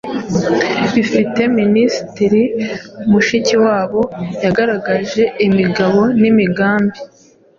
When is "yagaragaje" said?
4.43-5.23